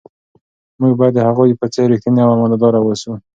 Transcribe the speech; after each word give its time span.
موږ 0.79 0.93
باید 0.99 1.13
د 1.15 1.19
هغوی 1.27 1.59
په 1.59 1.65
څیر 1.73 1.87
ریښتیني 1.91 2.21
او 2.23 2.31
امانتدار 2.35 2.73
واوسو. 2.77 3.11